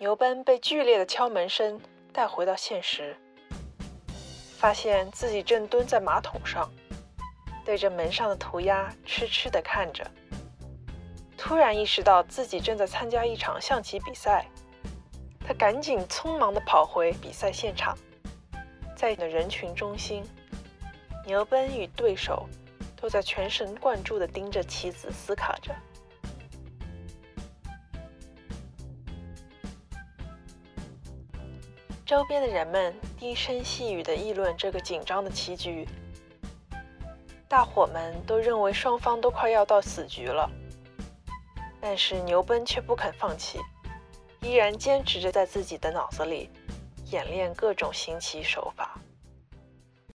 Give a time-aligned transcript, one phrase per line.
[0.00, 1.80] 牛奔被剧烈的敲门声
[2.12, 3.16] 带回到现实，
[4.56, 6.70] 发现自己正蹲在马桶上，
[7.64, 10.08] 对着门上的涂鸦痴痴地看着。
[11.36, 14.46] 突然意识到自己正在参加一场象棋比赛，
[15.44, 17.98] 他赶紧匆忙地跑回比赛现场，
[18.94, 20.22] 在人群中心，
[21.26, 22.48] 牛奔与对手
[22.94, 25.74] 都在全神贯注地盯着棋子思考着。
[32.08, 35.86] 周边的人们低声细语地议论这个紧张的棋局，
[37.46, 40.50] 大伙们都认为双方都快要到死局了。
[41.82, 43.58] 但是牛奔却不肯放弃，
[44.40, 46.48] 依然坚持着在自己的脑子里
[47.10, 48.98] 演练各种行棋手法。